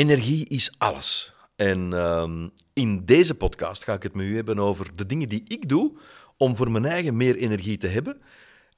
[0.00, 1.32] Energie is alles.
[1.56, 5.44] En ehm, in deze podcast ga ik het met u hebben over de dingen die
[5.46, 5.98] ik doe
[6.36, 8.20] om voor mijn eigen meer energie te hebben.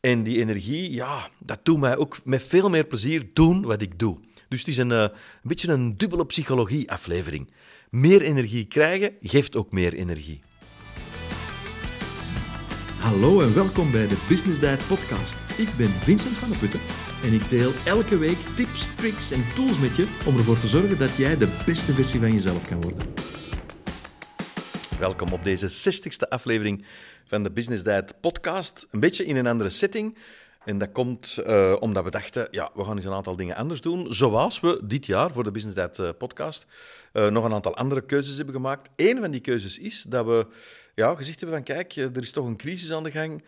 [0.00, 3.98] En die energie, ja, dat doet mij ook met veel meer plezier doen wat ik
[3.98, 4.18] doe.
[4.48, 5.10] Dus het is een, eh, een
[5.42, 7.52] beetje een dubbele psychologie-aflevering.
[7.90, 10.42] Meer energie krijgen geeft ook meer energie.
[12.98, 15.36] Hallo en welkom bij de Business Diet Podcast.
[15.56, 16.80] Ik ben Vincent van der Putten
[17.22, 20.98] en ik deel elke week tips, tricks en tools met je om ervoor te zorgen
[20.98, 23.14] dat jij de beste versie van jezelf kan worden.
[24.98, 26.84] Welkom op deze 60ste aflevering
[27.24, 28.86] van de Business Diet Podcast.
[28.90, 30.18] Een beetje in een andere setting.
[30.64, 33.80] En dat komt uh, omdat we dachten, ja, we gaan eens een aantal dingen anders
[33.80, 34.12] doen.
[34.12, 36.66] Zoals we dit jaar voor de Business Diet uh, podcast
[37.12, 38.88] uh, nog een aantal andere keuzes hebben gemaakt.
[38.96, 40.46] Eén van die keuzes is dat we
[40.94, 43.42] ja, gezegd hebben van, kijk, er is toch een crisis aan de gang.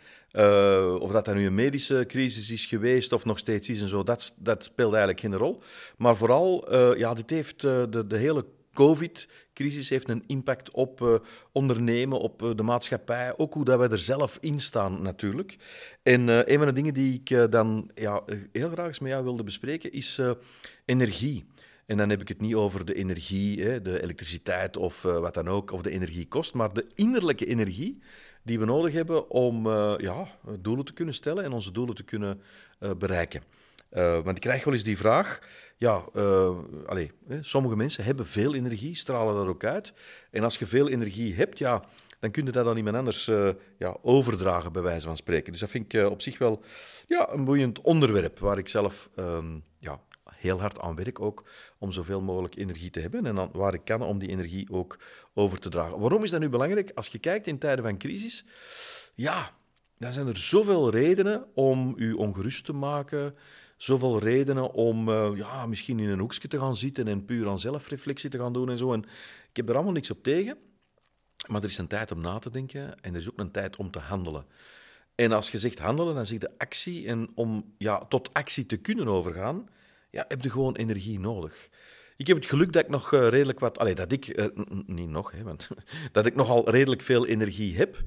[1.03, 4.03] of dat dat nu een medische crisis is geweest of nog steeds is en zo,
[4.03, 5.63] dat, dat speelt eigenlijk geen rol.
[5.97, 11.15] Maar vooral, ja, dit heeft de, de hele COVID-crisis heeft een impact op uh,
[11.53, 15.57] ondernemen, op de maatschappij, ook hoe dat wij er zelf in staan natuurlijk.
[16.03, 19.43] En een van de dingen die ik dan ja, heel graag eens met jou wilde
[19.43, 20.21] bespreken is
[20.85, 21.45] energie.
[21.87, 25.49] En dan heb ik het niet over de energie, hè, de elektriciteit of wat dan
[25.49, 28.03] ook, of de energie kost, maar de innerlijke energie
[28.43, 29.69] die we nodig hebben om
[29.99, 30.27] ja,
[30.59, 32.41] doelen te kunnen stellen en onze doelen te kunnen
[32.99, 33.43] bereiken.
[34.25, 35.41] want ik krijg wel eens die vraag
[35.77, 36.05] ja,
[36.87, 39.93] allez, hè, sommige mensen hebben veel energie, stralen dat ook uit.
[40.31, 41.83] En als je veel energie hebt, ja,
[42.19, 43.25] dan kun je dat aan iemand anders
[43.79, 45.53] ja, overdragen, bij wijze van spreken.
[45.53, 46.63] Dus dat vind ik op zich wel
[47.07, 49.43] ja, een boeiend onderwerp, waar ik zelf ja,
[50.45, 51.45] heel hard aan werk ook,
[51.79, 54.99] om zoveel mogelijk energie te hebben en dan, waar ik kan om die energie ook
[55.35, 55.99] over te dragen.
[55.99, 56.91] Waarom is dat nu belangrijk?
[56.95, 58.45] Als je kijkt in tijden van crisis,
[59.15, 59.51] ja,
[59.99, 63.35] dan zijn er zoveel redenen om u ongerust te maken,
[63.77, 67.59] zoveel redenen om uh, ja, misschien in een hoekje te gaan zitten en puur aan
[67.59, 68.93] zelfreflectie te gaan doen en zo.
[68.93, 69.03] En
[69.49, 70.57] ik heb er allemaal niks op tegen,
[71.49, 73.77] maar er is een tijd om na te denken en er is ook een tijd
[73.77, 74.47] om te handelen.
[75.15, 77.07] En als je zegt handelen, dan zeg je actie.
[77.07, 79.69] En om ja, tot actie te kunnen overgaan,
[80.15, 81.69] ja, heb je gewoon energie nodig.
[82.17, 83.79] Ik heb het geluk dat ik nog uh, redelijk wat...
[83.79, 84.39] Allee, dat ik...
[84.39, 84.47] Uh,
[84.87, 85.69] niet nog, hè, want,
[86.13, 88.03] dat ik nogal redelijk veel energie heb.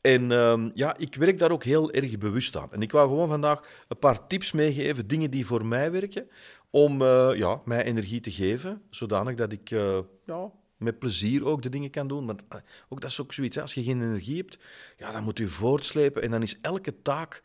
[0.00, 2.72] En um, ja, ik werk daar ook heel erg bewust aan.
[2.72, 6.28] En ik wou gewoon vandaag een paar tips meegeven, dingen die voor mij werken,
[6.70, 11.62] om uh, ja, mij energie te geven, zodanig dat ik uh, ja, met plezier ook
[11.62, 12.26] de dingen kan doen.
[12.26, 14.58] Want uh, ook, dat is ook zoiets, als je geen energie hebt,
[14.96, 17.42] ja, dan moet je voortslepen en dan is elke taak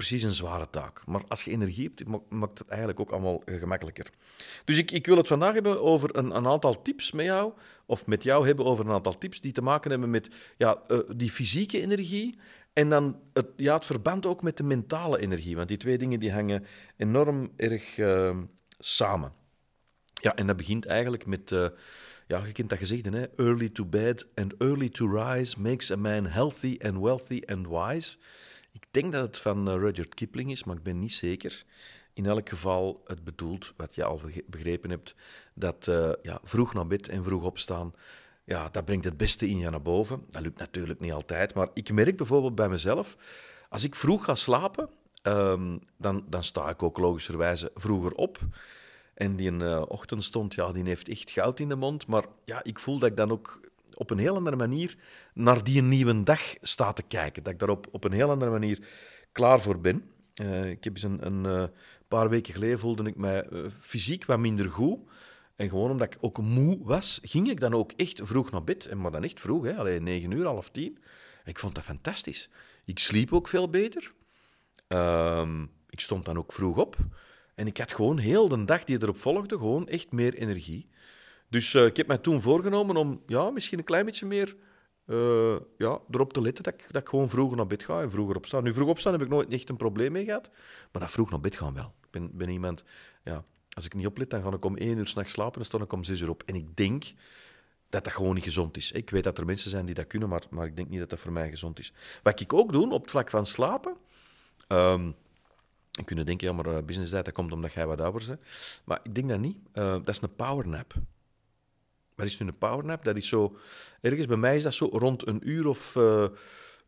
[0.00, 1.06] precies een zware taak.
[1.06, 4.10] Maar als je energie hebt, maakt het eigenlijk ook allemaal gemakkelijker.
[4.64, 7.52] Dus ik, ik wil het vandaag hebben over een, een, aantal tips met jou,
[7.86, 10.98] of met jou hebben over een aantal tips die te maken hebben met ja, uh,
[11.16, 12.38] die fysieke energie
[12.72, 15.56] en dan het, ja, het verband ook met de mentale energie.
[15.56, 18.36] Want die twee dingen die hangen enorm erg uh,
[18.78, 19.32] samen.
[20.14, 21.50] Ja, en dat begint eigenlijk met...
[21.50, 21.66] Uh,
[22.26, 23.24] ja, je kent dat gezegd, hè?
[23.36, 28.16] Early to bed and early to rise makes a man healthy and wealthy and wise.
[28.90, 31.64] Denk dat het van uh, Rudyard Kipling is, maar ik ben niet zeker.
[32.12, 35.14] In elk geval, het bedoelt, wat je al begrepen hebt,
[35.54, 37.94] dat uh, ja, vroeg naar bed en vroeg opstaan,
[38.44, 40.24] ja, dat brengt het beste in je naar boven.
[40.28, 43.16] Dat lukt natuurlijk niet altijd, maar ik merk bijvoorbeeld bij mezelf,
[43.68, 44.88] als ik vroeg ga slapen,
[45.22, 48.38] um, dan, dan sta ik ook logischerwijze vroeger op.
[49.14, 52.06] En die uh, ochtendstond, ja, die heeft echt goud in de mond.
[52.06, 53.60] Maar ja, ik voel dat ik dan ook
[54.00, 54.96] op een heel andere manier
[55.34, 57.42] naar die nieuwe dag sta te kijken.
[57.42, 58.88] Dat ik daar op, op een heel andere manier
[59.32, 60.04] klaar voor ben.
[60.42, 61.64] Uh, ik heb eens een, een uh,
[62.08, 64.98] paar weken geleden voelde ik mij uh, fysiek wat minder goed.
[65.56, 68.86] En gewoon omdat ik ook moe was, ging ik dan ook echt vroeg naar bed.
[68.86, 70.98] En maar dan echt vroeg, hè, alleen negen uur, half tien.
[71.44, 72.50] ik vond dat fantastisch.
[72.84, 74.12] Ik sliep ook veel beter.
[74.88, 76.96] Ehm, ik stond dan ook vroeg op.
[77.54, 80.89] En ik had gewoon heel de dag die erop volgde, gewoon echt meer energie.
[81.50, 84.56] Dus uh, ik heb mij toen voorgenomen om ja, misschien een klein beetje meer
[85.06, 88.36] uh, ja, erop te letten dat ik, dat gewoon vroeger naar bed ga en vroeger
[88.36, 88.62] opstaan.
[88.62, 90.50] Nu, vroeg opstaan heb ik nooit echt een probleem mee gehad,
[90.92, 91.94] maar dat vroeg naar bed gaan wel.
[92.02, 92.84] Ik ben, ben iemand,
[93.24, 95.78] ja, als ik niet oplet, dan ga ik om één uur s'nachts slapen en sta
[95.78, 96.42] ik om zes uur op.
[96.42, 97.04] En ik denk
[97.88, 98.92] dat dat gewoon niet gezond is.
[98.92, 101.10] Ik weet dat er mensen zijn die dat kunnen, maar, maar ik denk niet dat
[101.10, 101.92] dat voor mij gezond is.
[102.22, 103.96] Wat ik ook doe op het vlak van slapen...
[104.68, 105.14] Um,
[105.90, 108.40] en kunnen denken, ja, maar uh, business dat komt omdat jij wat ouder bent.
[108.84, 109.58] Maar ik denk dat niet.
[109.72, 110.94] Dat is een powernap.
[112.20, 113.04] Wat is nu een powernap?
[113.04, 113.56] Dat is zo...
[114.00, 116.26] Ergens bij mij is dat zo rond een uur of uh,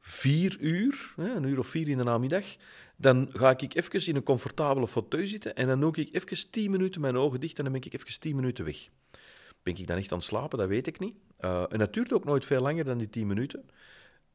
[0.01, 2.45] vier uur, een uur of vier in de namiddag.
[2.97, 6.71] Dan ga ik even in een comfortabele fauteuil zitten en dan doe ik even tien
[6.71, 8.89] minuten mijn ogen dicht en dan ben ik even tien minuten weg.
[9.63, 10.59] Ben ik dan echt aan het slapen?
[10.59, 11.17] Dat weet ik niet.
[11.41, 13.65] Uh, en dat duurt ook nooit veel langer dan die tien minuten.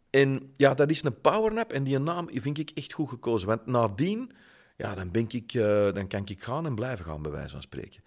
[0.09, 3.47] En ja, dat is een powernap en die naam vind ik echt goed gekozen.
[3.47, 4.31] Want nadien,
[4.77, 7.61] ja, dan, ben ik, uh, dan kan ik gaan en blijven gaan, bij wijze van
[7.61, 8.03] spreken.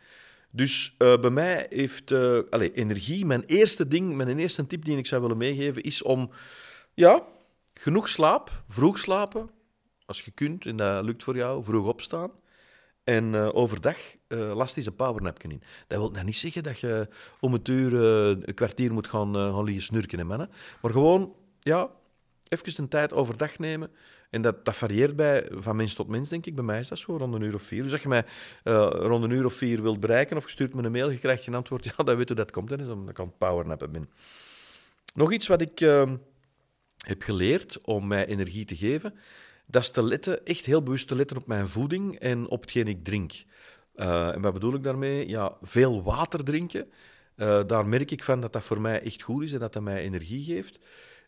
[0.50, 4.96] Dus uh, bij mij heeft uh, allez, energie, mijn eerste ding, mijn eerste tip die
[4.96, 6.30] ik zou willen meegeven, is om
[6.94, 7.26] ja,
[7.74, 9.50] genoeg slaap, vroeg slapen,
[10.06, 12.30] als je kunt, en dat lukt voor jou, vroeg opstaan.
[13.04, 13.96] En uh, overdag
[14.28, 15.62] uh, last is een powernapje in.
[15.86, 17.08] Dat wil nou niet zeggen dat je
[17.40, 20.50] om het uur een kwartier moet gaan, gaan liggen snurken, hè, mannen.
[20.82, 21.90] Maar gewoon, ja,
[22.48, 23.90] even een tijd overdag nemen.
[24.30, 26.54] En dat, dat varieert bij, van mens tot mens, denk ik.
[26.54, 27.82] Bij mij is dat zo, rond een uur of vier.
[27.82, 28.24] Dus als je mij
[28.90, 31.44] rond een uur of vier wilt bereiken of je stuurt me een mail, je krijgt
[31.44, 32.68] geen antwoord, ja, dan weet je dat komt.
[32.68, 34.10] Dan kan powernappen ben.
[35.14, 36.16] Nog iets wat ik ehm,
[36.96, 39.14] heb geleerd om mij energie te geven
[39.70, 42.88] dat is te letten, echt heel bewust te letten op mijn voeding en op hetgeen
[42.88, 43.32] ik drink.
[43.96, 45.28] Uh, en wat bedoel ik daarmee?
[45.28, 46.90] Ja, veel water drinken.
[47.36, 49.82] Uh, daar merk ik van dat dat voor mij echt goed is en dat dat
[49.82, 50.78] mij energie geeft.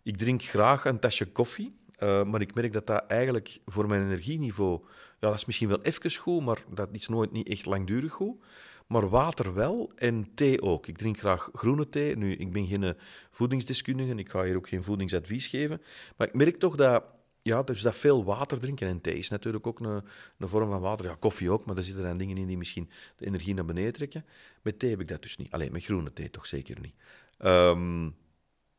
[0.03, 4.03] Ik drink graag een tasje koffie, uh, maar ik merk dat dat eigenlijk voor mijn
[4.05, 4.81] energieniveau...
[5.21, 8.43] Ja, dat is misschien wel even goed, maar dat is nooit niet echt langdurig goed.
[8.87, 10.87] Maar water wel en thee ook.
[10.87, 12.17] Ik drink graag groene thee.
[12.17, 12.97] Nu, ik ben geen
[13.31, 15.83] voedingsdeskundige, ik ga hier ook geen voedingsadvies geven.
[16.17, 17.05] Maar ik merk toch dat
[17.43, 18.89] ja, dus dat veel water drinken.
[18.89, 20.03] En thee is natuurlijk ook een,
[20.39, 21.07] een vorm van water.
[21.07, 23.93] Ja, koffie ook, maar er zitten dan dingen in die misschien de energie naar beneden
[23.93, 24.25] trekken.
[24.63, 25.51] Met thee heb ik dat dus niet.
[25.51, 26.95] Alleen met groene thee toch zeker niet.
[27.39, 28.17] Um,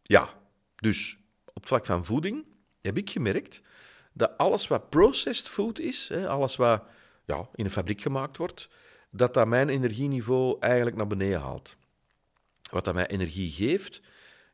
[0.01, 0.41] ja,
[0.75, 2.45] dus op het vlak van voeding
[2.83, 3.61] heb ik gemerkt
[4.13, 6.83] dat alles wat processed food is, hè, alles wat
[7.25, 8.69] ja, in een fabriek gemaakt wordt,
[9.09, 11.75] dat dat mijn energieniveau eigenlijk naar beneden haalt.
[12.71, 14.01] Wat dat mij energie geeft,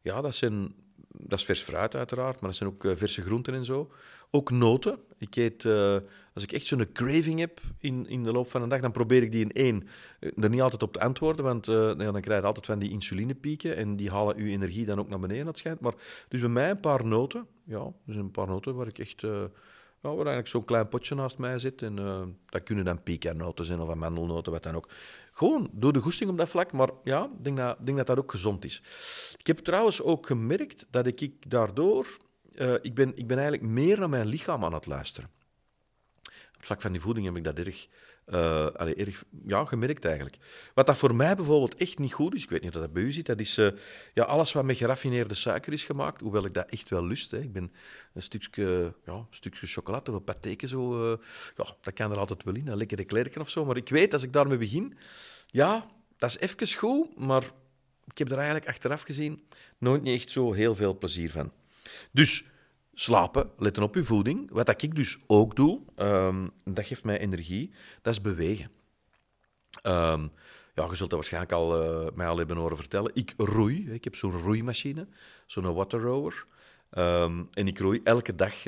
[0.02, 0.76] ja, dat zijn
[1.12, 3.92] dat is vers fruit uiteraard, maar dat zijn ook uh, verse groenten en zo.
[4.32, 5.00] Ook noten.
[5.18, 5.98] Ik eet, uh,
[6.40, 9.24] als ik echt zo'n craving heb in, in de loop van een dag, dan probeer
[9.24, 9.88] ik die in één
[10.20, 12.92] uh, er niet altijd op te antwoorden, want ja, dan krijg je altijd van die
[12.92, 15.80] insulinepieken en die halen uw energie dan ook naar beneden, dat schijnt.
[15.80, 15.94] Maar
[16.28, 19.22] dus bij mij een paar noten, ja, dus een paar noten waar ik echt...
[20.02, 21.82] Ja, waar eigenlijk zo'n klein potje naast mij zit.
[21.82, 21.96] En
[22.46, 24.90] dat kunnen dan pika-noten zijn of amandelnoten, wat dan ook.
[25.32, 28.18] Gewoon door de goesting op dat vlak, maar ja, ik denk dat, denk dat dat
[28.18, 28.84] ook gezond is.
[29.38, 32.18] Ik heb trouwens ook gemerkt dat ik, ik daardoor...
[32.82, 35.30] Ik, ben, ik ben eigenlijk meer naar mijn lichaam aan het luisteren.
[36.60, 37.88] Op vlak van die voeding heb ik dat erg,
[38.28, 40.38] uh, allee, erg ja, gemerkt eigenlijk.
[40.74, 43.04] Wat dat voor mij bijvoorbeeld echt niet goed is, ik weet niet of dat bij
[43.04, 43.70] u zit, dat is uh,
[44.14, 47.32] ja, alles wat met geraffineerde suiker is gemaakt, hoewel ik dat echt wel lust.
[47.32, 47.40] Hè.
[47.40, 47.72] Ik ben
[48.14, 51.10] een stukje, ja, een stukje chocolade of een patéke zo,
[51.56, 53.66] ja, dat kan er altijd wel in, een lekkere klerken of zo.
[53.66, 54.98] Maar ik weet, als ik daarmee begin,
[55.48, 57.44] ja, dat is even goed, maar
[58.06, 59.44] ik heb er eigenlijk achteraf gezien
[59.78, 61.52] nooit niet echt zo heel veel plezier van.
[62.12, 62.44] Dus
[63.00, 64.52] slapen, letten op uw voeding.
[64.52, 68.72] Wat ik dus ook doe, um, dat geeft mij energie, dat is bewegen.
[69.84, 70.32] Um,
[70.76, 73.12] ja, je zult dat waarschijnlijk al, uh, mij al hebben horen vertellen.
[73.14, 73.92] Ik roei.
[73.92, 75.08] Ik heb zo'n roeimachine,
[75.46, 76.46] zo'n water rower.
[76.98, 78.66] Um, en ik roei elke dag.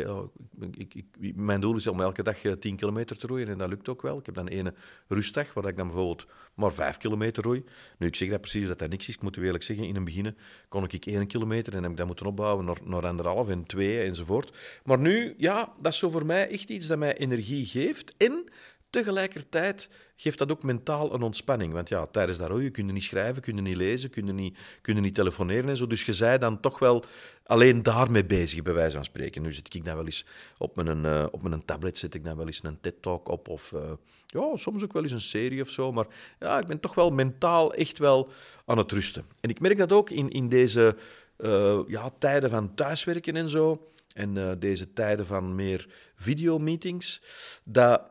[0.72, 3.70] Ik, ik, mijn doel is om elke dag 10 uh, kilometer te roeien en dat
[3.70, 4.18] lukt ook wel.
[4.18, 4.74] Ik heb dan een
[5.08, 7.64] rustdag waar ik dan bijvoorbeeld maar 5 kilometer roei.
[7.98, 9.16] Nu, ik zeg dat precies dat dat niks is.
[9.16, 10.38] Ik moet u eerlijk zeggen, in het begin
[10.70, 14.00] kon ik 1 kilometer en heb ik dat moeten opbouwen naar, naar anderhalf en 2
[14.00, 14.58] enzovoort.
[14.84, 18.14] Maar nu, ja, dat is zo voor mij echt iets dat mij energie geeft.
[18.18, 18.50] En
[18.92, 21.74] tegelijkertijd geeft dat ook mentaal een ontspanning.
[21.74, 24.34] Want ja, tijdens dat rooien kun je niet schrijven, kun je niet lezen, kun je
[24.34, 25.88] niet, kun je niet telefoneren en zo.
[25.88, 27.04] Dus je zij dan toch wel
[27.46, 29.42] alleen daarmee bezig, bij wijze van spreken.
[29.42, 30.26] Nu zit ik dan wel eens
[30.58, 33.48] op mijn, uh, op mijn tablet, zit ik dan wel eens een TED-talk op.
[33.48, 33.92] Of uh,
[34.28, 35.92] ja, soms ook wel eens een serie of zo.
[35.92, 36.08] Maar
[36.40, 38.30] ja, ik ben toch wel mentaal echt wel
[38.66, 39.26] aan het rusten.
[39.42, 40.96] En ik merk dat ook in, in deze
[41.38, 43.86] uh, ja, tijden van thuiswerken en zo.
[44.14, 47.22] En deze tijden van meer videomeetings.
[47.64, 48.02] Dat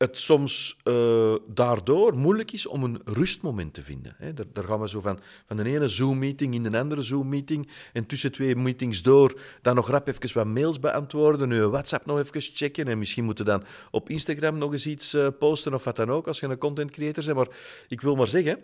[0.00, 4.14] het soms uh, daardoor moeilijk is om een rustmoment te vinden.
[4.18, 4.34] Hè.
[4.34, 8.06] Daar, daar, gaan we zo van, van de ene Zoom-meeting in de andere Zoom-meeting en
[8.06, 12.40] tussen twee meetings door dan nog rap even wat mails beantwoorden, nu WhatsApp nog even
[12.40, 16.10] checken en misschien moeten dan op Instagram nog eens iets uh, posten of wat dan
[16.10, 17.36] ook, als je een content creator bent.
[17.36, 17.56] Maar
[17.88, 18.58] ik wil maar zeggen,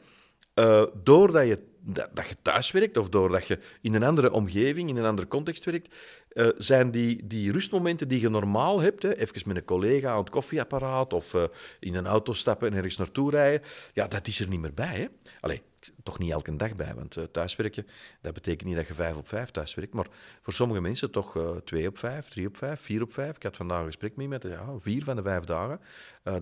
[0.54, 4.88] uh, doordat je, dat, dat, je thuis werkt of doordat je in een andere omgeving,
[4.88, 5.94] in een andere context werkt,
[6.32, 10.18] uh, zijn die, die rustmomenten die je normaal hebt, hè, even met een collega aan
[10.18, 11.44] het koffieapparaat of uh,
[11.80, 13.62] in een auto stappen en ergens naartoe rijden,
[13.92, 14.96] ja, dat is er niet meer bij.
[14.96, 15.06] Hè?
[15.40, 15.62] Allee,
[16.02, 17.86] toch niet elke dag bij, want uh, thuiswerken,
[18.20, 20.06] dat betekent niet dat je vijf op vijf thuiswerkt, maar
[20.42, 23.36] voor sommige mensen toch twee op vijf, drie op vijf, vier op vijf.
[23.36, 25.80] Ik had vandaag een gesprek mee met ja, vier van de vijf dagen.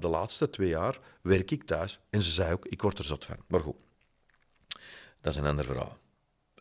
[0.01, 3.25] De laatste twee jaar werk ik thuis en ze zei ook, ik word er zot
[3.25, 3.37] van.
[3.47, 3.77] Maar goed,
[5.25, 5.99] dat is een ander verhaal.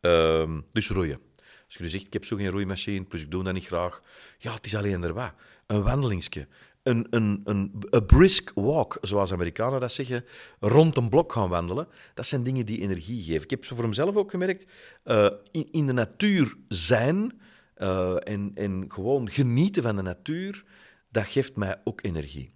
[0.01, 1.19] Uh, dus roeien.
[1.65, 4.01] Als je dus zegt, ik heb zo geen roeimachine, plus ik doe dat niet graag.
[4.37, 5.33] Ja, het is alleen er wat.
[5.67, 6.47] Een wandelingsje.
[6.83, 10.25] Een, een, een a brisk walk, zoals Amerikanen dat zeggen,
[10.59, 11.87] rond een blok gaan wandelen.
[12.13, 13.43] Dat zijn dingen die energie geven.
[13.43, 14.71] Ik heb voor mezelf ook gemerkt.
[15.05, 15.29] Uh,
[15.71, 17.41] in, de natuur zijn
[17.77, 20.63] uh, en, en gewoon genieten van de natuur,
[21.09, 22.53] dat geeft mij ook energie.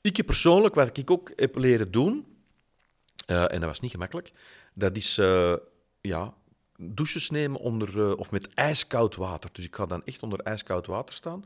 [0.00, 2.26] Ik heb persoonlijk, wat ik ook heb leren doen,
[3.26, 4.32] Uh, en dat was niet gemakkelijk.
[4.74, 5.54] Dat is uh,
[6.00, 6.34] ja,
[6.76, 9.50] douches nemen onder, uh, of met ijskoud water.
[9.52, 11.44] Dus ik ga dan echt onder ijskoud water staan.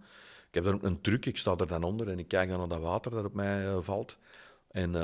[0.49, 2.69] Ik heb daar een truc, ik sta er dan onder en ik kijk dan naar
[2.69, 4.19] dat water dat op mij valt.
[4.71, 4.95] En,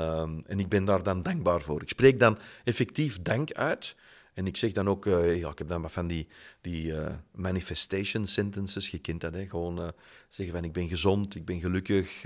[0.47, 1.81] en ik ben daar dan dankbaar voor.
[1.81, 3.95] Ik spreek dan effectief dank uit.
[4.35, 6.27] En ik zeg dan ook, uh, ja, ik heb dan wat van die,
[6.61, 9.47] die uh, manifestation sentences, je kent dat, hè?
[9.47, 9.87] gewoon uh,
[10.29, 12.23] zeggen van ik ben gezond, ik ben gelukkig,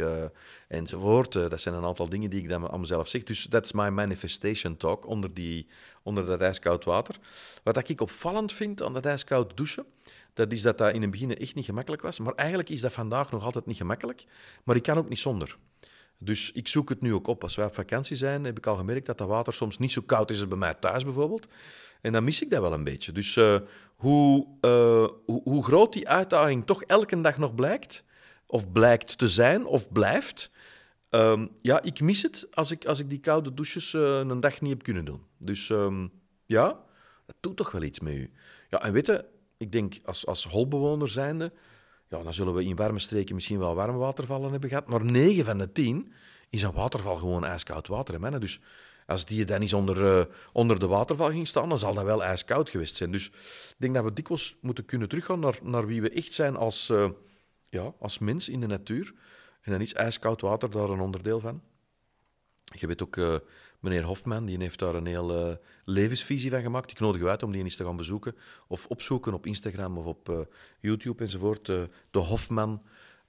[0.67, 1.31] enzovoort.
[1.33, 3.23] dat zijn een aantal dingen die ik dan aan mezelf zeg.
[3.23, 5.67] Dus is my manifestation talk onder, die,
[6.03, 7.15] onder dat ijskoud water.
[7.63, 9.85] Wat ik opvallend vind aan dat ijskoud douchen,
[10.33, 12.19] dat is dat dat in het begin echt niet gemakkelijk was.
[12.19, 14.25] Maar eigenlijk is dat vandaag nog altijd niet gemakkelijk.
[14.63, 15.57] Maar ik kan ook niet zonder.
[16.21, 17.43] Dus ik zoek het nu ook op.
[17.43, 20.01] Als wij op vakantie zijn, heb ik al gemerkt dat dat water soms niet zo
[20.05, 21.47] koud is als bij mij thuis bijvoorbeeld.
[22.01, 23.11] En dan mis ik dat wel een beetje.
[23.11, 23.35] Dus
[23.99, 28.03] hoe, uh, hoe, hoe, groot die uitdaging toch elke dag nog blijkt,
[28.45, 30.51] of blijkt te zijn, of blijft,
[31.09, 34.61] um, ja, ik mis het als ik, als ik die koude douches uh, een dag
[34.61, 35.23] niet heb kunnen doen.
[35.37, 36.11] Dus um,
[36.45, 36.67] ja,
[37.25, 38.31] dat doet toch wel iets met u.
[38.69, 39.25] Ja, en weet je,
[39.57, 41.51] ik denk als, als holbewoner zijnde,
[42.09, 45.45] ja, dan zullen we in warme streken misschien wel warme watervallen hebben gehad, maar 9
[45.45, 46.13] van de 10
[46.49, 48.21] is een waterval gewoon ijskoud water.
[48.21, 48.59] Hè, dus
[49.05, 52.23] als die dan eens onder, uh, onder de waterval ging staan, dan zal dat wel
[52.23, 53.11] ijskoud geweest zijn.
[53.11, 56.55] Dus ik denk dat we dikwijls moeten kunnen teruggaan naar, naar wie we echt zijn
[56.55, 57.09] als, uh,
[57.69, 59.13] ja, als mens in de natuur.
[59.61, 61.61] En dan is ijskoud water daar een onderdeel van.
[62.63, 63.35] Je weet ook, uh,
[63.79, 66.91] meneer Hofman, die heeft daar een hele levensvisie van gemaakt.
[66.91, 68.35] Ik nodig u uit om die eens te gaan bezoeken
[68.67, 70.47] of opzoeken op Instagram of op
[70.79, 71.65] YouTube enzovoort.
[71.65, 72.81] de Hofman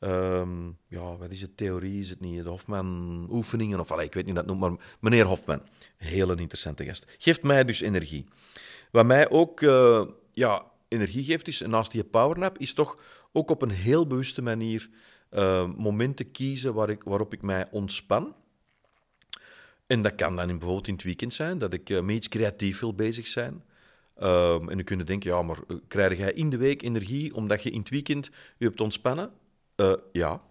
[0.02, 1.56] Um, ja, wat is het?
[1.56, 2.42] Theorie is het niet?
[2.42, 5.62] De Hofman-oefeningen of allee, ik weet niet hoe dat noemt, maar meneer Hofman,
[5.96, 7.06] heel een interessante gast.
[7.18, 8.26] Geeft mij dus energie.
[8.90, 12.98] Wat mij ook uh, ja, energie geeft, is naast die powernap, is toch
[13.32, 14.88] ook op een heel bewuste manier
[15.76, 18.34] momenten kiezen waar ik, waarop ik mij ontspan.
[19.90, 22.80] En dat kan dan in, bijvoorbeeld in het weekend zijn, dat ik uh, iets creatief
[22.80, 23.62] wil bezig zijn.
[24.22, 27.70] Um, en dan kunnen denken, ja, maar krijg jij in de week energie omdat je
[27.70, 29.30] in het weekend je hebt ontspannen?
[29.76, 30.42] Uh, ja,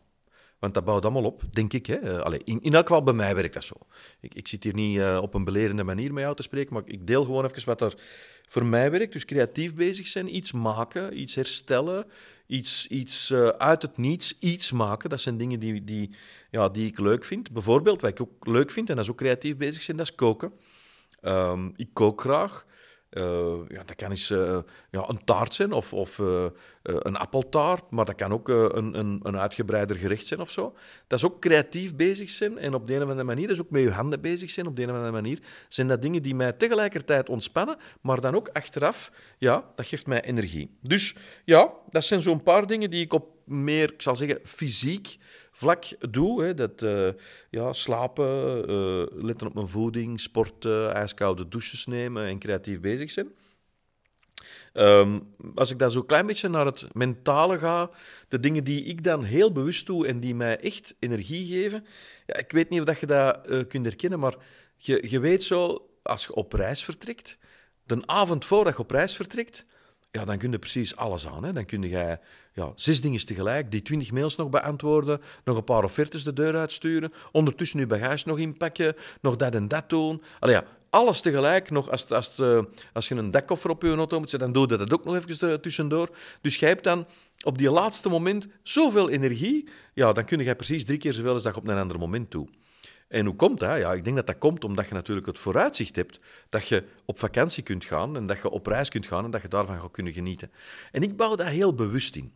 [0.59, 1.85] want dat bouwt allemaal op, denk ik.
[1.85, 2.27] Hè.
[2.43, 3.75] In, elk geval bij mij werkt dat zo.
[4.19, 7.07] Ik, ik zit hier niet op een belerende manier met jou te spreken, maar ik
[7.07, 7.95] deel gewoon even wat er
[8.47, 9.13] voor mij werkt.
[9.13, 12.05] Dus creatief bezig zijn, iets maken, iets herstellen,
[12.49, 15.09] iets, iets uh, uit het niets, iets maken.
[15.09, 16.09] Dat zijn dingen die, die,
[16.49, 17.51] ja, die ik leuk vind.
[17.51, 20.15] Bijvoorbeeld, wat ik ook leuk vind, en dat is ook creatief bezig zijn, dat is
[20.15, 20.53] koken.
[21.23, 22.65] Um, ik kook graag.
[23.11, 24.57] Uh, ja, dat kan eens uh,
[24.91, 26.45] ja, een taart zijn of, of uh,
[26.83, 30.75] een appeltaart, maar dat kan ook een, een, een uitgebreider gerecht zijn of zo.
[31.07, 33.69] Dat is ook creatief bezig zijn en op de een of andere manier, dus ook
[33.69, 36.35] met je handen bezig zijn op de een of andere manier, zijn dat dingen die
[36.35, 40.77] mij tegelijkertijd ontspannen, maar dan ook achteraf, ja, dat geeft mij energie.
[40.81, 45.17] Dus ja, dat zijn zo'n paar dingen die ik op meer, ik zal zeggen, fysiek
[45.59, 46.43] vlak doe.
[46.43, 47.09] Hè, dat, uh,
[47.49, 53.29] ja, slapen, uh, letten op mijn voeding, sporten, ijskoude douches nemen en creatief bezig zijn.
[54.73, 57.89] Um, als ik dan zo'n klein beetje naar het mentale ga,
[58.27, 61.85] de dingen die ik dan heel bewust doe en die mij echt energie geven.
[62.25, 64.35] Ja, ik weet niet of dat je dat uh, kunt herkennen, maar
[64.75, 67.37] je, je weet zo, als je op reis vertrekt,
[67.83, 69.65] de avond voordat je op reis vertrekt,
[70.11, 71.43] ja, dan kun je precies alles aan.
[71.43, 71.53] Hè.
[71.53, 72.19] Dan kun je
[72.53, 76.55] ja, zes dingen tegelijk, die twintig mails nog beantwoorden, nog een paar offertes de deur
[76.55, 80.21] uitsturen, ondertussen je bagage nog inpakken, nog dat en dat doen.
[80.39, 81.69] Allee, ja, alles tegelijk.
[81.71, 82.63] Nog als, als, uh,
[82.93, 85.15] als je een dekkoffer op je auto moet zetten, dan doe je dat ook nog
[85.15, 86.09] even tussendoor.
[86.41, 87.05] Dus jij hebt dan
[87.43, 91.43] op die laatste moment zoveel energie, ja, dan kun je precies drie keer zoveel als
[91.43, 92.49] dat je op een ander moment doet.
[93.09, 93.77] En hoe komt dat?
[93.77, 97.19] Ja, ik denk dat dat komt omdat je natuurlijk het vooruitzicht hebt dat je op
[97.19, 99.91] vakantie kunt gaan en dat je op reis kunt gaan en dat je daarvan gaat
[99.91, 100.51] kunnen genieten.
[100.91, 102.33] En ik bouw daar heel bewust in.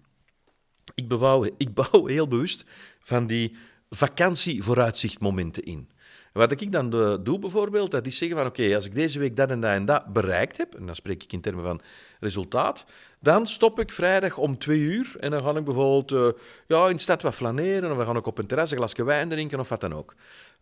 [0.96, 2.66] Ik bouw, ik bouw heel bewust
[3.00, 3.56] van die
[3.90, 5.90] vakantievooruitzichtmomenten in.
[6.34, 6.90] wat ik dan
[7.24, 9.86] doe bijvoorbeeld, dat is zeggen van oké, als ik deze week dat en dat en
[9.86, 11.82] dat bereikt heb, en dan spreek ik in termen van
[12.20, 12.86] resultaat,
[13.20, 16.96] dan stop ik vrijdag om twee uur en dan ga ik bijvoorbeeld uh, ja, in
[16.96, 19.60] de stad wat flaneren of dan ga ik op een terras een glasje wijn drinken
[19.60, 20.16] of wat dan ook.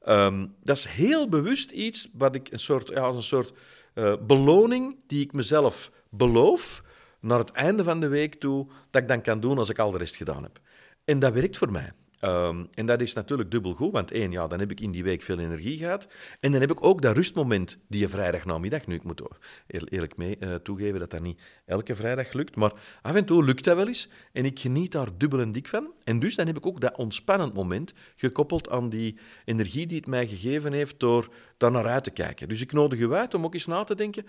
[0.07, 3.53] Um, dat is heel bewust iets wat ik een soort, ja, als een soort
[3.95, 6.83] uh, beloning die ik mezelf beloof
[7.19, 9.91] naar het einde van de week toe, dat ik dan kan doen als ik al
[9.91, 10.59] de rest gedaan heb.
[11.05, 11.91] En dat werkt voor mij.
[12.25, 15.03] Um, en dat is natuurlijk dubbel goed, want één, ja, dan heb ik in die
[15.03, 16.07] week veel energie gehad.
[16.39, 19.21] En dan heb ik ook dat rustmoment die je vrijdag namiddag, nu ik moet
[19.67, 23.63] eerlijk mee uh, toegeven dat dat niet elke vrijdag lukt, maar af en toe lukt
[23.63, 25.93] dat wel eens en ik geniet daar dubbel en dik van.
[26.03, 30.07] En dus dan heb ik ook dat ontspannend moment gekoppeld aan die energie die het
[30.07, 32.47] mij gegeven heeft door daar naar uit te kijken.
[32.47, 34.25] Dus ik nodig u uit om ook eens na te denken,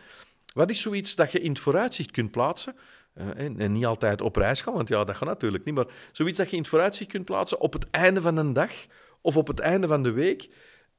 [0.55, 2.75] wat is zoiets dat je in het vooruitzicht kunt plaatsen,
[3.14, 5.75] uh, en, niet altijd op reis gaan, want ja, dat gaat natuurlijk niet.
[5.75, 8.73] Maar zoiets dat je in het vooruitzicht kunt plaatsen op het einde van een dag
[9.21, 10.49] of op het einde van de week.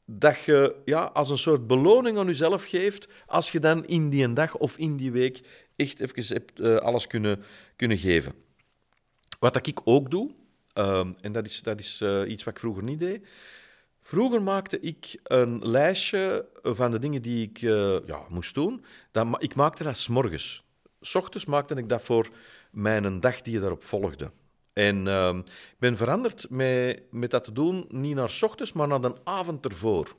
[0.06, 4.34] dat je ja, als een soort beloning aan jezelf geeft als je dan in die
[4.34, 5.42] dag of in die week
[5.76, 7.44] echt even uh, alles kunnen,
[7.76, 8.34] kunnen geven.
[9.40, 10.32] Wat ik ook doe,
[10.74, 13.28] uh, en dat is, dat is uh, iets wat ik vroeger niet deed.
[14.02, 17.58] Vroeger maakte ik een lijstje van de dingen die ik
[18.06, 18.86] ja, moest doen.
[19.12, 20.64] Dat, ik maakte dat s morgens.
[21.06, 22.30] S ochtends maakte ik dat voor
[22.72, 24.32] mijn dag die daarop volgde.
[24.74, 28.88] En uh, ik ben veranderd met, met dat te doen, niet naar s ochtends, maar
[28.88, 30.16] naar de avond ervoor.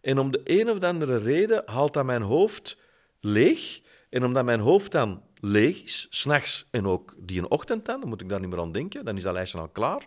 [0.00, 2.76] En om de een of andere reden haalt dat mijn hoofd
[3.20, 3.82] leeg.
[4.10, 8.20] En omdat mijn hoofd dan leeg is, s'nachts en ook die ochtend dan, dan moet
[8.20, 10.06] ik daar niet meer aan denken, dan is dat lijstje al klaar.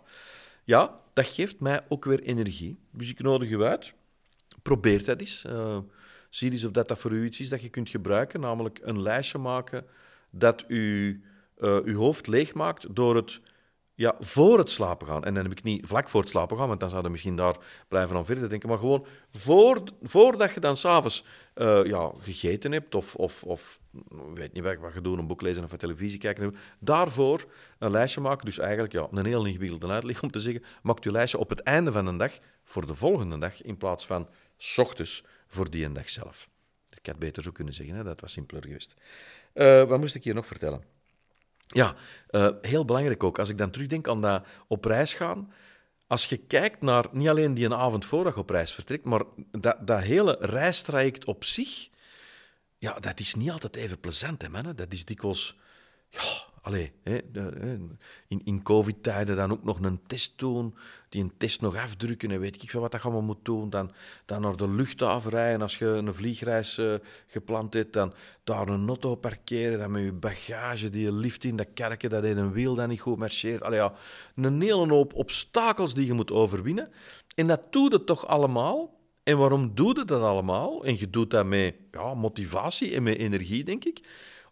[0.64, 2.78] Ja, dat geeft mij ook weer energie.
[2.92, 3.92] Dus ik nodig u uit.
[4.62, 5.44] Probeer dat eens.
[5.46, 5.78] Uh,
[6.30, 9.02] zie eens of dat, dat voor u iets is dat je kunt gebruiken, namelijk een
[9.02, 9.86] lijstje maken
[10.38, 11.22] dat u
[11.58, 13.40] uh, uw hoofd leegmaakt door het
[13.98, 15.24] ja, voor het slapen gaan.
[15.24, 17.56] En dan heb ik niet vlak voor het slapen gaan, want dan zouden misschien daar
[17.88, 18.68] blijven aan verder denken.
[18.68, 23.80] Maar gewoon voor, voordat je dan s'avonds uh, ja, gegeten hebt, of, of, of
[24.34, 26.56] weet niet wat, wat je doet, een boek lezen of een televisie kijken.
[26.78, 27.44] Daarvoor
[27.78, 28.44] een lijstje maken.
[28.44, 31.60] Dus eigenlijk ja, een heel ingewikkelde uitleg om te zeggen: maak je lijstje op het
[31.60, 35.92] einde van de dag voor de volgende dag, in plaats van s ochtends voor die
[35.92, 36.48] dag zelf.
[37.00, 38.04] Ik had beter zo kunnen zeggen, hè?
[38.04, 38.94] dat was simpeler geweest.
[39.54, 40.82] Uh, wat moest ik hier nog vertellen?
[41.66, 41.94] Ja,
[42.30, 43.38] uh, heel belangrijk ook.
[43.38, 45.52] Als ik dan terugdenk aan dat op reis gaan.
[46.06, 49.22] Als je kijkt naar niet alleen die een avond voordat je op reis vertrekt, maar
[49.50, 51.88] dat, dat hele reistraject op zich,
[52.78, 54.72] ja, dat is niet altijd even plezant, hè, man.
[54.76, 55.56] Dat is dikwijls
[56.08, 56.20] ja,
[56.68, 57.18] allee, hè,
[58.28, 60.74] in, in covid-tijden dan ook nog een test doen,
[61.08, 63.70] die een test nog afdrukken en weet ik veel wat dat allemaal moet doen.
[63.70, 63.90] Dan,
[64.26, 66.94] dan naar de luchthaven rijden als je een vliegreis uh,
[67.26, 67.92] gepland hebt.
[67.92, 68.12] Dan
[68.44, 72.52] daar een auto parkeren, dan met je bagage, die lift in dat kerken, dat een
[72.52, 73.62] wiel dan niet goed marcheert.
[73.62, 73.92] Allee, ja,
[74.34, 76.90] een hele hoop obstakels die je moet overwinnen.
[77.34, 78.96] En dat doe je toch allemaal...
[79.22, 80.84] En waarom doe je dat allemaal?
[80.84, 84.00] En je doet dat met ja, motivatie en met energie, denk ik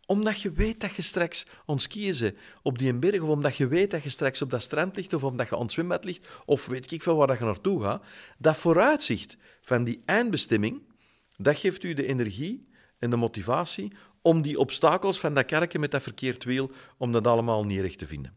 [0.06, 3.90] omdat je weet dat je straks ons kiezen op die berg, of omdat je weet
[3.90, 6.92] dat je straks op dat strand ligt, of omdat je aan zwembad ligt, of weet
[6.92, 8.04] ik veel waar je naartoe gaat.
[8.38, 10.82] Dat vooruitzicht van die eindbestemming,
[11.36, 15.90] dat geeft u de energie en de motivatie om die obstakels van dat kerken met
[15.90, 18.34] dat verkeerd wiel, om dat allemaal niet recht te vinden.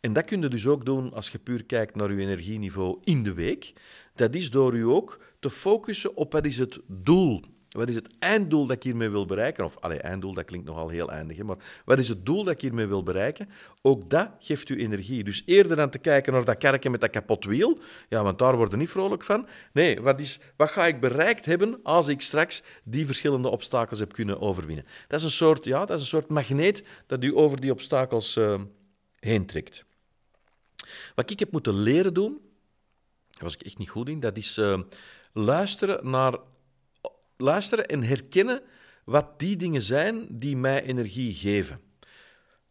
[0.00, 3.22] En dat kun je dus ook doen als je puur kijkt naar je energieniveau in
[3.22, 3.72] de week.
[4.14, 8.08] Dat is door u ook te focussen op wat is het doel wat is het
[8.18, 9.64] einddoel dat ik hiermee wil bereiken?
[9.64, 12.60] Of, allee, einddoel, dat klinkt nogal heel eindig, maar wat is het doel dat ik
[12.60, 13.48] hiermee wil bereiken?
[13.82, 15.24] Ook dat geeft u energie.
[15.24, 18.56] Dus eerder dan te kijken naar dat kerken met dat kapot wiel, ja, want daar
[18.56, 19.46] worden niet vrolijk van.
[19.72, 24.12] Nee, wat, is, wat ga ik bereikt hebben als ik straks die verschillende obstakels heb
[24.12, 24.84] kunnen overwinnen?
[25.08, 28.36] Dat is een soort, ja, dat is een soort magneet dat u over die obstakels
[28.36, 28.60] uh,
[29.18, 29.84] heen trekt.
[31.14, 32.40] Wat ik heb moeten leren doen,
[33.30, 34.78] daar was ik echt niet goed in, dat is uh,
[35.32, 36.34] luisteren naar
[37.36, 38.62] luisteren en herkennen
[39.04, 41.80] wat die dingen zijn die mij energie geven.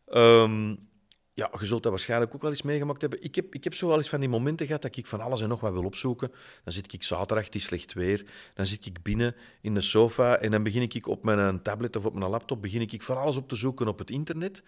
[0.07, 0.91] Um,
[1.35, 3.23] ja, je zult dat waarschijnlijk ook wel eens meegemaakt hebben.
[3.23, 5.41] Ik heb, ik heb zo wel eens van die momenten gehad dat ik van alles
[5.41, 6.31] en nog wat wil opzoeken.
[6.63, 8.25] Dan zit ik zaterdag, het slecht weer.
[8.53, 12.05] Dan zit ik binnen in de sofa en dan begin ik op mijn tablet of
[12.05, 14.63] op mijn laptop begin ik van alles op te zoeken op het internet.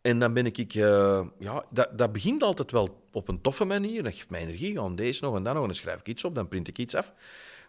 [0.00, 4.02] En dan ben ik, uh, ja, dat, dat begint altijd wel op een toffe manier.
[4.02, 5.62] Dat geeft mij energie, aan deze nog en dan nog.
[5.62, 7.12] En dan schrijf ik iets op, dan print ik iets af.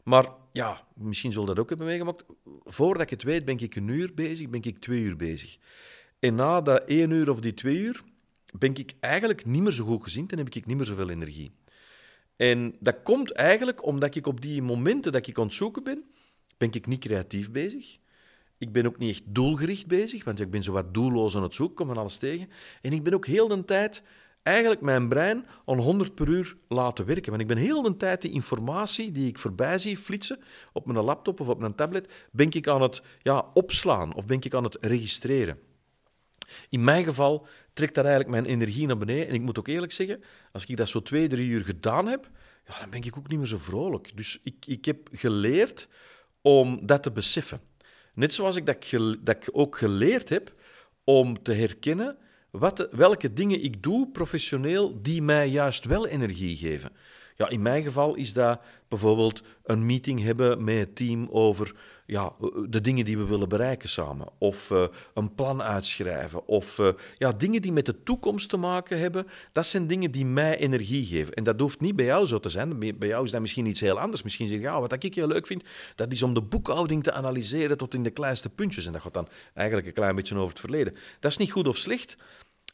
[0.05, 2.25] Maar ja, misschien zul dat ook hebben meegemaakt.
[2.63, 5.57] Voordat ik het weet, ben ik een uur bezig, ben ik twee uur bezig.
[6.19, 8.03] En na dat één uur of die twee uur,
[8.59, 11.51] ben ik eigenlijk niet meer zo goed gezien en heb ik niet meer zoveel energie.
[12.35, 16.03] En dat komt eigenlijk omdat ik op die momenten dat ik aan het zoeken ben,
[16.57, 17.97] ben ik niet creatief bezig.
[18.57, 21.55] Ik ben ook niet echt doelgericht bezig, want ik ben zo wat doelloos aan het
[21.55, 22.49] zoeken, kom van alles tegen.
[22.81, 24.03] En ik ben ook heel de tijd
[24.45, 27.29] eigenlijk mijn brein aan 100 per uur laten werken.
[27.29, 30.39] Want ik ben heel de tijd die informatie die ik voorbij zie flitsen
[30.73, 34.41] op mijn laptop of op mijn tablet, ben ik aan het ja, opslaan of ben
[34.41, 35.59] ik aan het registreren.
[36.69, 39.27] In mijn geval trekt dat eigenlijk mijn energie naar beneden.
[39.27, 42.29] En ik moet ook eerlijk zeggen, als ik dat zo twee, drie uur gedaan heb,
[42.67, 44.11] ja, dan ben ik ook niet meer zo vrolijk.
[44.15, 45.87] Dus ik, ik heb geleerd
[46.41, 47.61] om dat te beseffen.
[48.13, 50.53] Net zoals ik dat, dat ik ook geleerd heb
[51.03, 52.17] om te herkennen
[52.59, 56.91] wat, welke dingen ik doe professioneel die mij juist wel energie geven.
[57.35, 62.33] Ja, in mijn geval is dat bijvoorbeeld een meeting hebben met het team over ja,
[62.69, 64.27] de dingen die we willen bereiken samen.
[64.37, 66.47] Of uh, een plan uitschrijven.
[66.47, 69.27] Of uh, ja, dingen die met de toekomst te maken hebben.
[69.51, 71.33] Dat zijn dingen die mij energie geven.
[71.33, 72.79] En dat hoeft niet bij jou zo te zijn.
[72.79, 74.23] Bij jou is dat misschien iets heel anders.
[74.23, 75.63] Misschien zeg je, ja, wat ik heel leuk vind,
[75.95, 78.85] dat is om de boekhouding te analyseren tot in de kleinste puntjes.
[78.85, 80.95] En dat gaat dan eigenlijk een klein beetje over het verleden.
[81.19, 82.17] Dat is niet goed of slecht.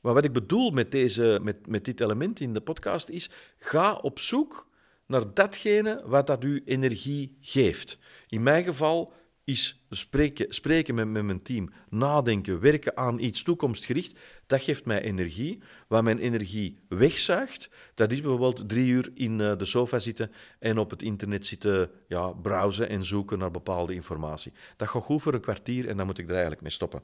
[0.02, 3.96] Maar wat ik bedoel met, deze, met, met dit element in de podcast is: ga
[3.96, 4.68] op zoek
[5.06, 7.98] naar datgene wat dat u energie geeft.
[8.28, 9.14] In mijn geval
[9.52, 15.02] is spreken, spreken met, met mijn team, nadenken, werken aan iets toekomstgericht, dat geeft mij
[15.02, 15.60] energie.
[15.88, 20.78] Wat mijn energie wegzuigt, dat is bijvoorbeeld drie uur in eh, de sofa zitten en
[20.78, 24.54] op het internet zitten ja, browsen en zoeken naar bepaalde informatie.
[24.78, 27.02] Dat gaat goed voor een kwartier en dan moet ik er eigenlijk mee stoppen.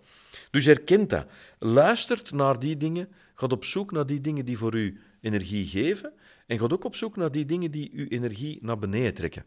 [0.51, 1.27] Dus herkent dat.
[1.59, 6.13] Luistert naar die dingen, gaat op zoek naar die dingen die voor u energie geven
[6.47, 9.45] en gaat ook op zoek naar die dingen die uw energie naar beneden trekken.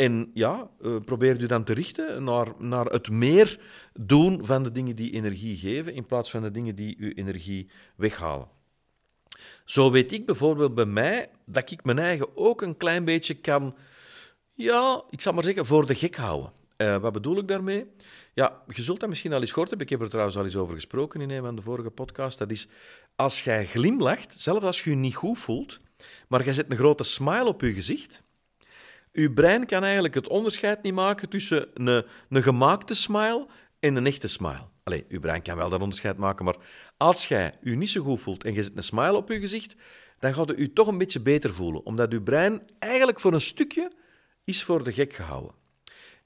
[0.00, 3.60] En ja, uh, probeer u dan te richten naar, naar het meer
[3.92, 7.70] doen van de dingen die energie geven, in plaats van de dingen die uw energie
[7.96, 8.48] weghalen.
[9.64, 13.76] Zo weet ik bijvoorbeeld bij mij dat ik mijn eigen ook een klein beetje kan,
[14.54, 16.52] ja, ik zal maar zeggen, voor de gek houden.
[16.76, 17.86] Uh, wat bedoel ik daarmee?
[18.34, 19.86] Ja, je zult dat misschien al eens gehoord hebben.
[19.86, 22.38] Ik heb er trouwens al eens over gesproken in een van de vorige podcasts.
[22.38, 22.68] Dat is,
[23.16, 25.80] als jij glimlacht, zelfs als je je niet goed voelt,
[26.28, 28.22] maar je zet een grote smile op je gezicht,
[29.12, 33.46] uw brein kan eigenlijk het onderscheid niet maken tussen een, een gemaakte smile
[33.78, 34.68] en een echte smile.
[34.82, 36.56] Allee, uw brein kan wel dat onderscheid maken, maar
[36.96, 39.76] als jij je niet zo goed voelt en je zet een smile op je gezicht,
[40.18, 43.92] dan gaat u toch een beetje beter voelen, omdat uw brein eigenlijk voor een stukje
[44.44, 45.54] is voor de gek gehouden.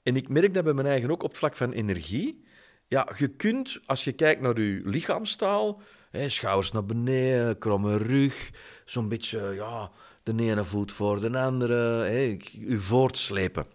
[0.03, 2.43] En ik merk dat bij mijn eigen ook op vlak van energie.
[2.87, 8.51] Ja, je kunt, als je kijkt naar je lichaamstaal, hè, schouders naar beneden, kromme rug,
[8.85, 9.91] zo'n beetje, ja,
[10.25, 13.65] de ene voet voor de andere, hè, u voortslepen.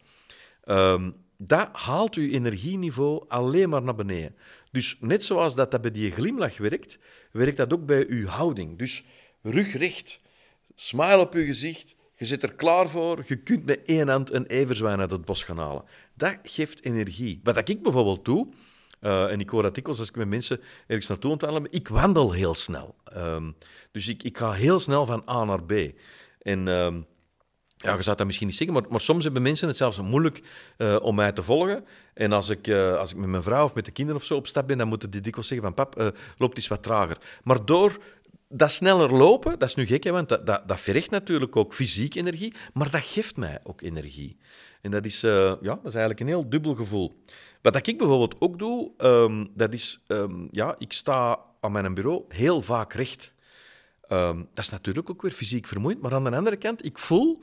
[0.65, 4.35] Um, dat haalt uw energieniveau alleen maar naar beneden.
[4.71, 6.99] Dus net zoals dat, dat bij die glimlach werkt,
[7.33, 8.79] werkt dat ook bij uw houding.
[8.79, 9.05] Dus
[9.43, 10.21] rug recht,
[10.75, 14.47] smile op uw gezicht, je zit er klaar voor, je kunt met één hand een
[14.47, 15.85] everzwijn uit het bos gaan halen.
[16.15, 17.41] Dat geeft energie.
[17.43, 18.49] Wat ik bijvoorbeeld doe,
[19.01, 22.33] uh, en ik hoor dat dikwijls als ik met mensen ergens naartoe ontwandelen, ik wandel
[22.33, 22.95] heel snel.
[23.17, 23.57] Um,
[23.93, 25.73] dus ik, ik ga heel snel van A naar B.
[26.43, 26.89] En uh,
[27.77, 30.43] ja, je zou dat misschien niet zeggen, maar, maar soms hebben mensen het zelfs moeilijk
[30.79, 31.85] uh, om mij te volgen.
[32.15, 34.35] En als ik, uh, als ik met mijn vrouw of met de kinderen of zo
[34.35, 37.17] op stap ben, dan moeten die dikwijls zeggen van pap, uh, loopt iets wat trager.
[37.43, 37.99] Maar door
[38.49, 41.75] dat sneller lopen, dat is nu gek, hè, want dat, dat, dat vergt natuurlijk ook
[41.75, 44.37] fysiek energie, maar dat geeft mij ook energie.
[44.81, 47.23] En dat is, ja, dat is eigenlijk een heel dubbel gevoel.
[47.63, 52.25] Wat ik bijvoorbeeld ook doe, um, dat is, um, ja, ik sta aan mijn bureau
[52.29, 53.33] heel vaak recht.
[54.13, 57.43] Um, dat is natuurlijk ook weer fysiek vermoeiend, maar aan de andere kant, ik voel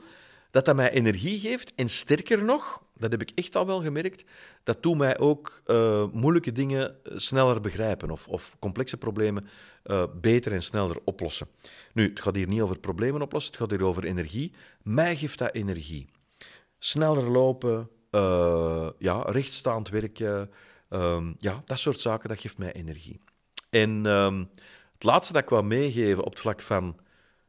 [0.50, 1.72] dat dat mij energie geeft.
[1.74, 4.24] En sterker nog, dat heb ik echt al wel gemerkt,
[4.62, 9.48] dat doet mij ook uh, moeilijke dingen sneller begrijpen of, of complexe problemen
[9.84, 11.48] uh, beter en sneller oplossen.
[11.92, 14.52] Nu, het gaat hier niet over problemen oplossen, het gaat hier over energie.
[14.82, 16.08] Mij geeft dat energie.
[16.78, 17.88] Sneller lopen,
[18.98, 20.50] ja, rechtstaand werken,
[20.88, 23.20] um, ja, dat soort zaken, dat geeft mij energie.
[23.70, 24.50] En um,
[24.98, 26.98] het laatste dat ik wil meegeven op het vlak van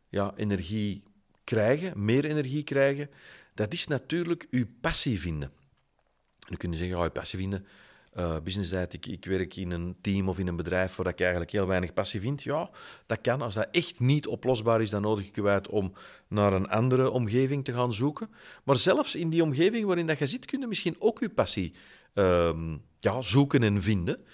[0.10, 1.04] ja, energie
[1.44, 3.10] krijgen, meer energie krijgen,
[3.54, 5.50] dat is natuurlijk uw passie vinden.
[5.50, 7.66] En dan kun je zeggen, ja, je passie vinden,
[8.14, 11.20] uh, business tijd, ik, ik werk in een team of in een bedrijf waar ik
[11.20, 12.44] eigenlijk heel weinig passie vind.
[12.44, 12.70] Ja,
[13.06, 13.42] dat kan.
[13.42, 15.94] Als dat echt niet oplosbaar is, dan nodig ik u uit om
[16.28, 18.30] naar een andere omgeving te gaan zoeken.
[18.64, 21.74] Maar zelfs in die omgeving waarin dat je zit, kun je misschien ook uw passie
[22.14, 22.50] uh,
[23.00, 24.26] ja, zoeken en vinden.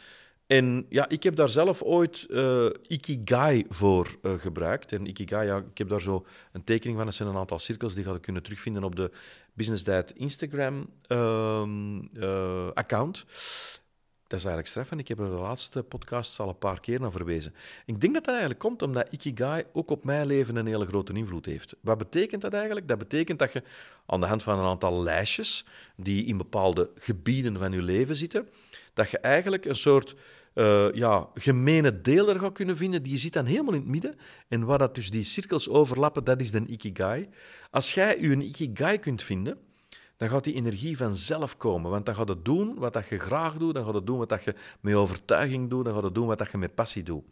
[0.48, 4.92] En ja, ik heb daar zelf ooit uh, Ikigai voor uh, gebruikt.
[4.92, 7.06] En Ikigai, ja, ik heb daar zo een tekening van.
[7.06, 9.12] Dat zijn een aantal cirkels die je kunnen terugvinden op de
[9.54, 10.78] Business Diet Instagram-account.
[12.18, 12.70] Ehm, uh,
[14.28, 17.00] dat is eigenlijk straf en ik heb er de laatste podcast al een paar keer
[17.00, 17.54] naar verwezen.
[17.86, 21.14] Ik denk dat dat eigenlijk komt omdat Ikigai ook op mijn leven een hele grote
[21.14, 21.76] invloed heeft.
[21.82, 22.88] Wat betekent dat eigenlijk?
[22.88, 23.64] Dat betekent dat je
[24.06, 28.50] aan de hand van een aantal lijstjes die in bepaalde gebieden van je leven zitten,
[28.96, 30.16] dat je eigenlijk een soort
[30.56, 33.04] uh, ja, gemene deel er gaat kunnen vinden.
[33.04, 34.16] Die zit dan helemaal in het midden.
[34.48, 37.30] En waar dat dus die cirkels overlappen, dat is de ikigai.
[37.72, 39.58] Als jij je een ikigai kunt vinden,
[40.18, 41.92] dan gaat die energie vanzelf komen.
[41.92, 44.30] Want dan gaat het doen wat dat je graag doet, dan gaat het doen wat
[44.30, 47.24] dat je met overtuiging doet, dan gaat het doen wat dat je met passie doet.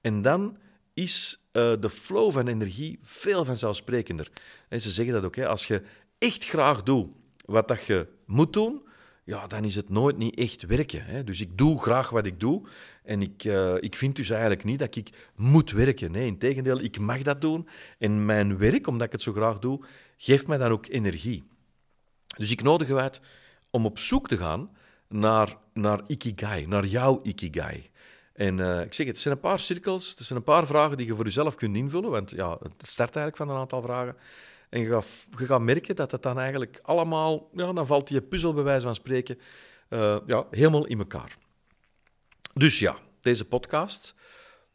[0.00, 0.56] En dan
[0.94, 4.30] is uh, de flow van energie veel vanzelfsprekender.
[4.68, 5.82] En ze zeggen dat ook, hè, als je
[6.18, 7.08] echt graag doet
[7.44, 8.88] wat dat je moet doen,
[9.30, 11.04] ja, dan is het nooit niet echt werken.
[11.04, 11.24] Hè.
[11.24, 12.68] Dus ik doe graag wat ik doe.
[13.04, 16.10] En ik, uh, ik vind dus eigenlijk niet dat ik moet werken.
[16.10, 17.68] Nee, integendeel, ik mag dat doen.
[17.98, 19.84] En mijn werk, omdat ik het zo graag doe,
[20.16, 21.44] geeft mij dan ook energie.
[22.36, 23.20] Dus ik nodig u uit
[23.70, 24.70] om op zoek te gaan
[25.08, 27.90] naar, naar ikigai, naar jouw ikigai.
[28.32, 30.96] En uh, ik zeg het, het zijn een paar cirkels, het zijn een paar vragen
[30.96, 34.16] die je voor jezelf kunt invullen, want ja, het start eigenlijk van een aantal vragen.
[34.70, 38.20] En je gaat, je gaat merken dat het dan eigenlijk allemaal, ja, dan valt die
[38.20, 39.38] puzzel bij wijze van spreken,
[39.88, 41.36] uh, ja, helemaal in elkaar.
[42.54, 44.14] Dus ja, deze podcast,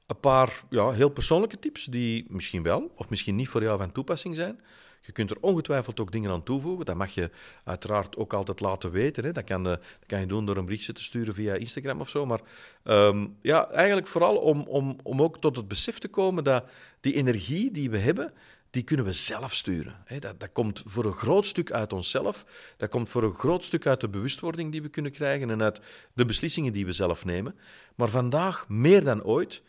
[0.08, 3.92] een paar ja, heel persoonlijke tips die misschien wel of misschien niet voor jou van
[3.92, 4.60] toepassing zijn.
[5.02, 6.86] Je kunt er ongetwijfeld ook dingen aan toevoegen.
[6.86, 7.32] Dat mag je
[7.64, 9.24] uiteraard ook altijd laten weten.
[9.24, 9.32] Hè.
[9.32, 12.26] Dat, kan, dat kan je doen door een berichtje te sturen via Instagram of zo.
[12.26, 12.42] Maar
[12.84, 16.66] ehm, ja, eigenlijk vooral om, om, om ook tot het besef te komen dat
[17.00, 18.34] die energie die we hebben,
[18.76, 19.96] die kunnen we zelf sturen.
[20.20, 22.46] Dat, dat komt voor een groot stuk uit onszelf.
[22.78, 25.80] Dat komt voor een groot stuk uit de bewustwording die we kunnen krijgen en uit
[26.14, 27.56] de beslissingen die we zelf nemen.
[27.96, 29.62] Maar vandaag, meer dan ooit,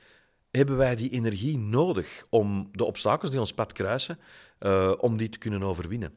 [0.50, 4.18] hebben wij die energie nodig om de obstakels die ons pad kruisen,
[4.60, 6.12] uh, om die te kunnen overwinnen.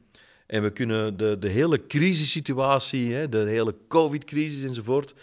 [0.46, 5.14] En we kunnen de, de hele crisissituatie, de hele covid-crisis enzovoort,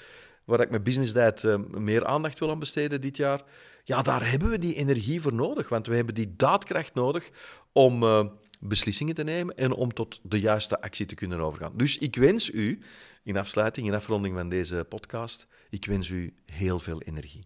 [0.44, 3.44] waar ik met Business uh, meer aandacht wil aan besteden dit jaar,
[3.88, 5.70] ja, daar hebben we die energie voor nodig.
[5.70, 7.30] Want we hebben die daadkracht nodig
[7.72, 8.26] om uh,
[8.60, 11.72] beslissingen te nemen en om tot de juiste actie te kunnen overgaan.
[11.76, 12.80] Dus ik wens u,
[13.24, 17.46] in afsluiting, in afronding van deze podcast, ik wens u heel veel energie.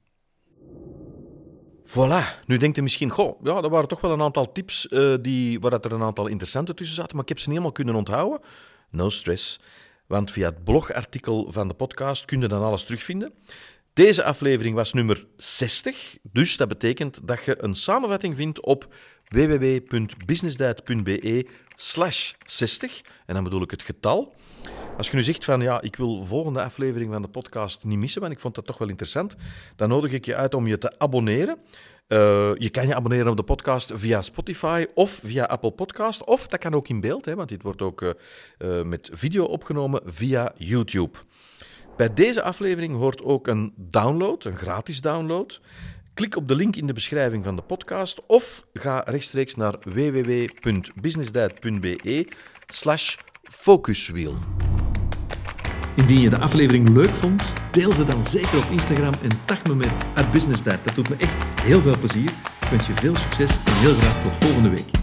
[1.83, 2.45] Voilà.
[2.45, 5.59] Nu denkt u misschien, goh, ja, dat waren toch wel een aantal tips uh, die,
[5.59, 7.95] waar dat er een aantal interessante tussen zaten, maar ik heb ze niet helemaal kunnen
[7.95, 8.39] onthouden.
[8.89, 9.59] No stress,
[10.07, 13.33] want via het blogartikel van de podcast kun je dan alles terugvinden.
[14.01, 18.93] Deze aflevering was nummer 60, dus dat betekent dat je een samenvatting vindt op
[19.27, 23.01] www.businessdiet.be slash 60.
[23.25, 24.33] En dan bedoel ik het getal.
[24.97, 27.97] Als je nu zegt van ja, ik wil de volgende aflevering van de podcast niet
[27.97, 29.35] missen, want ik vond dat toch wel interessant,
[29.75, 31.57] dan nodig ik je uit om je te abonneren.
[32.07, 32.17] Uh,
[32.57, 36.23] je kan je abonneren op de podcast via Spotify of via Apple Podcast.
[36.23, 38.09] Of dat kan ook in beeld, hè, want dit wordt ook uh,
[38.59, 41.17] uh, met video opgenomen via YouTube.
[42.01, 45.61] Bij deze aflevering hoort ook een download, een gratis download.
[46.13, 52.27] Klik op de link in de beschrijving van de podcast of ga rechtstreeks naar www.businessdiet.be
[52.67, 54.35] slash focuswheel.
[55.95, 59.75] Indien je de aflevering leuk vond, deel ze dan zeker op Instagram en tag me
[59.75, 59.91] met
[60.31, 60.83] businessdiet.
[60.83, 62.31] Dat doet me echt heel veel plezier.
[62.61, 65.00] Ik wens je veel succes en heel graag tot volgende week.